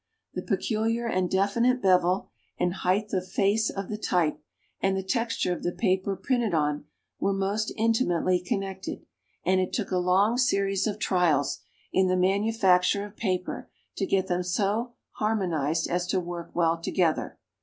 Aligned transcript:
The 0.33 0.41
peculiar 0.41 1.05
and 1.07 1.29
definite 1.29 1.79
bevel, 1.79 2.31
and 2.59 2.73
height 2.73 3.13
of 3.13 3.27
face 3.27 3.69
of 3.69 3.87
the 3.87 3.99
type, 3.99 4.39
and 4.79 4.97
the 4.97 5.03
texture 5.03 5.53
of 5.53 5.61
the 5.61 5.71
paper 5.73 6.15
printed 6.15 6.55
on, 6.55 6.85
were 7.19 7.33
most 7.33 7.71
intimately 7.77 8.39
connected, 8.39 9.05
and 9.45 9.61
it 9.61 9.71
took 9.71 9.91
a 9.91 9.99
long 9.99 10.39
series 10.39 10.87
of 10.87 10.97
trials, 10.97 11.59
in 11.93 12.07
the 12.07 12.17
manufacture 12.17 13.05
of 13.05 13.15
paper, 13.15 13.69
to 13.97 14.07
get 14.07 14.25
them 14.25 14.41
so 14.41 14.93
harmonized 15.17 15.87
as 15.87 16.07
to 16.07 16.19
work 16.19 16.49
well 16.55 16.81
together. 16.81 17.37